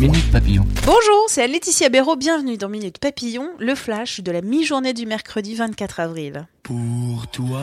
Minute 0.00 0.32
Papillon. 0.32 0.64
Bonjour, 0.84 1.24
c'est 1.28 1.46
Laetitia 1.46 1.88
Béraud, 1.88 2.16
bienvenue 2.16 2.56
dans 2.56 2.68
Minute 2.68 2.98
Papillon, 2.98 3.50
le 3.60 3.76
flash 3.76 4.20
de 4.20 4.32
la 4.32 4.40
mi-journée 4.40 4.92
du 4.92 5.06
mercredi 5.06 5.54
24 5.54 6.00
avril. 6.00 6.48
Pour 6.64 7.28
toi 7.30 7.62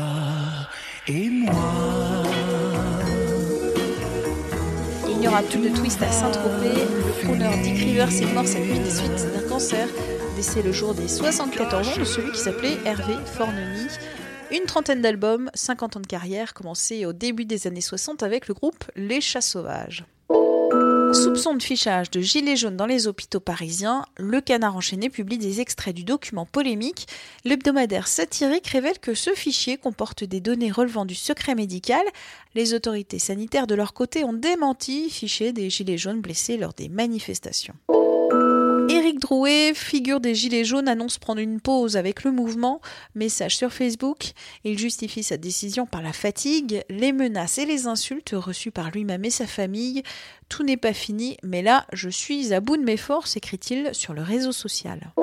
et 1.07 1.29
moi. 1.29 1.53
Il 5.09 5.17
n'y 5.17 5.27
aura 5.27 5.41
plus 5.43 5.59
de 5.59 5.75
twist 5.75 6.01
à 6.01 6.09
Saint-Tropez. 6.09 6.85
Le 7.05 7.23
crooner 7.23 7.61
Dick 7.63 7.77
Rivers 7.77 8.21
est 8.21 8.33
mort 8.33 8.47
cette 8.47 8.65
nuit 8.65 8.79
des 8.79 8.91
suites 8.91 9.27
d'un 9.33 9.49
cancer. 9.49 9.87
Décès 10.37 10.61
le 10.63 10.71
jour 10.71 10.93
des 10.93 11.09
74 11.09 11.87
ans 11.87 11.97
de 11.99 12.05
celui 12.05 12.31
qui 12.31 12.39
s'appelait 12.39 12.77
Hervé 12.85 13.15
Forneny. 13.25 13.87
Une 14.51 14.63
trentaine 14.63 15.01
d'albums, 15.01 15.49
50 15.53 15.97
ans 15.97 16.01
de 16.01 16.07
carrière, 16.07 16.53
commencé 16.53 17.05
au 17.05 17.11
début 17.11 17.45
des 17.45 17.67
années 17.67 17.81
60 17.81 18.23
avec 18.23 18.47
le 18.47 18.53
groupe 18.53 18.85
Les 18.95 19.19
Chats 19.19 19.41
Sauvages. 19.41 20.05
Soupçon 21.13 21.55
de 21.55 21.61
fichage 21.61 22.09
de 22.09 22.21
gilets 22.21 22.55
jaunes 22.55 22.77
dans 22.77 22.85
les 22.85 23.05
hôpitaux 23.05 23.41
parisiens, 23.41 24.05
le 24.17 24.39
canard 24.39 24.77
enchaîné 24.77 25.09
publie 25.09 25.37
des 25.37 25.59
extraits 25.59 25.93
du 25.93 26.05
document 26.05 26.45
polémique. 26.45 27.05
L'hebdomadaire 27.43 28.07
satirique 28.07 28.67
révèle 28.67 28.97
que 28.97 29.13
ce 29.13 29.31
fichier 29.31 29.77
comporte 29.77 30.23
des 30.23 30.39
données 30.39 30.71
relevant 30.71 31.05
du 31.05 31.15
secret 31.15 31.53
médical. 31.53 32.03
Les 32.55 32.73
autorités 32.73 33.19
sanitaires 33.19 33.67
de 33.67 33.75
leur 33.75 33.93
côté 33.93 34.23
ont 34.23 34.33
démenti 34.33 35.09
fichier 35.09 35.51
des 35.51 35.69
gilets 35.69 35.97
jaunes 35.97 36.21
blessés 36.21 36.55
lors 36.55 36.73
des 36.73 36.87
manifestations. 36.87 37.75
Drouet, 39.21 39.73
figure 39.75 40.19
des 40.19 40.33
Gilets 40.33 40.65
jaunes, 40.65 40.87
annonce 40.87 41.19
prendre 41.19 41.39
une 41.39 41.61
pause 41.61 41.95
avec 41.95 42.23
le 42.23 42.31
mouvement. 42.31 42.81
Message 43.13 43.55
sur 43.55 43.71
Facebook. 43.71 44.31
Il 44.63 44.79
justifie 44.79 45.21
sa 45.21 45.37
décision 45.37 45.85
par 45.85 46.01
la 46.01 46.11
fatigue, 46.11 46.83
les 46.89 47.13
menaces 47.13 47.59
et 47.59 47.67
les 47.67 47.85
insultes 47.85 48.33
reçues 48.33 48.71
par 48.71 48.89
lui-même 48.89 49.23
et 49.23 49.29
sa 49.29 49.45
famille. 49.45 50.01
Tout 50.49 50.63
n'est 50.63 50.75
pas 50.75 50.93
fini, 50.93 51.37
mais 51.43 51.61
là, 51.61 51.85
je 51.93 52.09
suis 52.09 52.51
à 52.51 52.61
bout 52.61 52.77
de 52.77 52.83
mes 52.83 52.97
forces, 52.97 53.37
écrit-il 53.37 53.93
sur 53.93 54.13
le 54.13 54.23
réseau 54.23 54.51
social. 54.51 55.13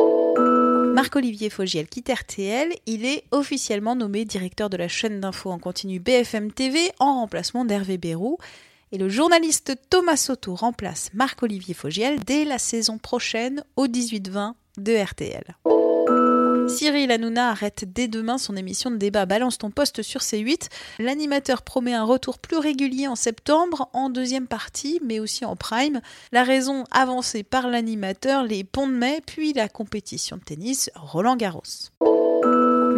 Marc-Olivier 0.95 1.51
Fogiel 1.51 1.89
quitte 1.89 2.09
RTL. 2.09 2.73
Il 2.87 3.05
est 3.05 3.25
officiellement 3.33 3.97
nommé 3.97 4.25
directeur 4.25 4.71
de 4.71 4.77
la 4.77 4.89
chaîne 4.89 5.21
d'info 5.21 5.51
en 5.51 5.59
continu 5.59 5.99
BFM 5.99 6.53
TV 6.53 6.93
en 7.01 7.21
remplacement 7.21 7.65
d'Hervé 7.65 7.99
Bérou 7.99 8.39
et 8.93 8.99
le 8.99 9.09
journaliste 9.09 9.73
Thomas 9.91 10.17
Soto 10.17 10.55
remplace 10.55 11.11
Marc-Olivier 11.15 11.75
Fogiel 11.75 12.21
dès 12.21 12.45
la 12.45 12.59
saison 12.59 12.99
prochaine 12.99 13.63
au 13.77 13.87
18-20 13.87 14.55
de 14.79 14.97
RTL. 14.97 15.57
Cyril 16.69 17.11
Hanouna 17.11 17.51
arrête 17.51 17.85
dès 17.87 18.09
demain 18.09 18.39
son 18.39 18.55
émission 18.55 18.91
de 18.91 18.97
débat 18.97 19.27
Balance 19.27 19.59
ton 19.59 19.71
poste 19.71 20.03
sur 20.03 20.21
C8. 20.21 20.69
L'animateur 20.99 21.63
promet 21.63 21.95
un 21.95 22.05
retour 22.05 22.39
plus 22.39 22.59
régulier 22.59 23.09
en 23.09 23.17
septembre, 23.17 23.89
en 23.95 24.11
deuxième 24.11 24.47
partie, 24.47 25.01
mais 25.03 25.19
aussi 25.19 25.45
en 25.45 25.57
prime. 25.57 26.01
La 26.31 26.45
raison 26.45 26.85
avancée 26.91 27.43
par 27.43 27.69
l'animateur, 27.69 28.43
les 28.43 28.65
ponts 28.65 28.89
de 28.89 28.93
mai, 28.93 29.21
puis 29.27 29.53
la 29.55 29.69
compétition 29.69 30.37
de 30.37 30.43
tennis 30.43 30.91
Roland 30.95 31.37
Garros. 31.37 31.63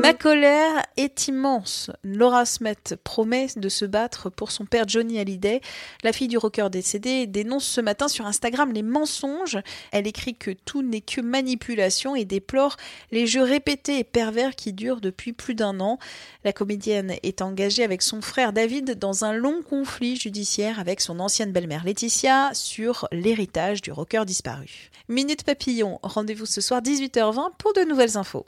Ma 0.03 0.15
colère 0.15 0.83
est 0.97 1.29
immense. 1.29 1.91
Laura 2.05 2.47
Smet 2.47 2.97
promet 3.05 3.49
de 3.57 3.69
se 3.69 3.85
battre 3.85 4.31
pour 4.31 4.51
son 4.51 4.65
père 4.65 4.89
Johnny 4.89 5.19
Hallyday. 5.19 5.61
La 6.03 6.15
fille 6.15 6.27
du 6.27 6.39
rocker 6.39 6.71
décédé 6.71 7.27
dénonce 7.27 7.67
ce 7.67 7.83
matin 7.83 8.09
sur 8.09 8.25
Instagram 8.25 8.73
les 8.73 8.83
mensonges. 8.83 9.59
Elle 9.93 10.07
écrit 10.07 10.37
que 10.37 10.53
tout 10.53 10.81
n'est 10.81 11.03
que 11.03 11.21
manipulation 11.21 12.17
et 12.17 12.25
déplore 12.25 12.79
les 13.11 13.27
jeux 13.27 13.43
répétés 13.43 13.99
et 13.99 14.05
pervers 14.05 14.57
qui 14.57 14.73
durent 14.73 15.03
depuis 15.03 15.35
plus 15.35 15.55
d'un 15.55 15.81
an. 15.81 15.99
La 16.45 16.55
comédienne 16.55 17.17
est 17.23 17.43
engagée 17.43 17.85
avec 17.85 18.01
son 18.01 18.23
frère 18.23 18.55
David 18.55 18.99
dans 18.99 19.27
un 19.27 19.35
long 19.35 19.61
conflit 19.61 20.17
judiciaire 20.17 20.81
avec 20.81 21.03
son 21.03 21.21
ancienne 21.21 21.53
belle-mère 21.53 21.85
Laetitia 21.85 22.53
sur 22.55 23.07
l'héritage 23.13 23.83
du 23.83 23.93
rocker 23.93 24.25
disparu. 24.25 24.91
Minute 25.11 25.45
Papillon, 25.45 25.99
rendez-vous 26.03 26.47
ce 26.47 26.63
soir 26.63 26.81
18h20 26.81 27.51
pour 27.59 27.75
de 27.75 27.83
nouvelles 27.83 28.17
infos. 28.17 28.47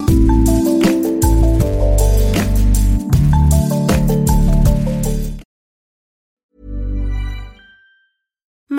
Thank 1.62 2.00
you. 2.00 2.02